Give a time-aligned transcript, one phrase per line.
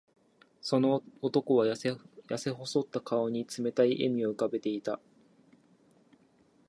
[0.61, 1.91] その男は、やせ
[2.49, 4.99] 細った顔に冷たい笑みを浮かべていた。